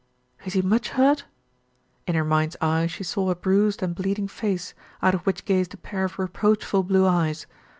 [0.45, 1.25] "Is he much hurt?"
[2.07, 5.75] In her mind's eye she saw a bruised and bleeding face, out of which gazed
[5.75, 7.45] a pair of reproachful blue eyes.